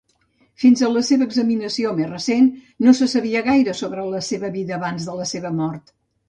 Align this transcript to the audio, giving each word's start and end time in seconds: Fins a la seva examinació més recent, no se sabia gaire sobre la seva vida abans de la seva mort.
Fins 0.61 0.79
a 0.85 0.87
la 0.93 1.01
seva 1.09 1.27
examinació 1.31 1.91
més 1.99 2.09
recent, 2.13 2.47
no 2.87 2.95
se 3.01 3.09
sabia 3.13 3.45
gaire 3.49 3.77
sobre 3.83 4.07
la 4.15 4.23
seva 4.31 4.51
vida 4.57 4.77
abans 4.79 5.07
de 5.11 5.19
la 5.21 5.29
seva 5.35 5.55
mort. 5.61 5.95